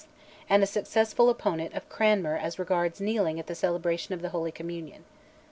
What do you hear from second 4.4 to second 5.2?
Communion.